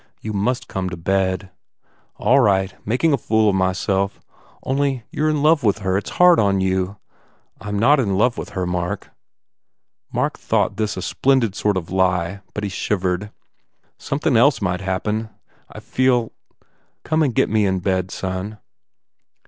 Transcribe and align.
"You 0.19 0.33
must 0.33 0.67
come 0.67 0.89
to 0.89 0.97
bed." 0.97 1.51
"All 2.15 2.39
right. 2.39 2.73
Making 2.87 3.13
a 3.13 3.19
fool 3.19 3.49
of 3.49 3.55
myself.... 3.55 4.19
Only, 4.63 5.03
you 5.11 5.25
re 5.25 5.29
in 5.29 5.43
love 5.43 5.61
with 5.61 5.77
her. 5.85 5.95
It 5.95 6.07
s 6.07 6.17
hard 6.17 6.39
on 6.39 6.59
you." 6.59 6.97
"I 7.59 7.67
m 7.69 7.77
not 7.77 7.99
in 7.99 8.17
love 8.17 8.35
with 8.35 8.49
her, 8.57 8.65
Mark!" 8.65 9.11
Mark 10.11 10.39
thought 10.39 10.77
this 10.77 10.97
a 10.97 11.03
splendid 11.03 11.53
sort 11.53 11.77
of 11.77 11.91
lie 11.91 12.41
but 12.55 12.63
he 12.63 12.69
shivered. 12.71 13.29
"Somethin 13.99 14.35
else 14.35 14.59
might 14.59 14.81
happen. 14.81 15.29
I 15.71 15.79
feel.... 15.79 16.31
Come 17.03 17.21
and 17.21 17.35
get 17.35 17.47
me 17.51 17.67
in 17.67 17.77
bed, 17.79 18.09
son." 18.09 18.57